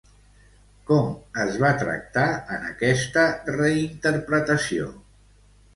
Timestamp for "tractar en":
1.83-2.67